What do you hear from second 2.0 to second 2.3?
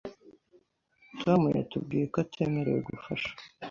ko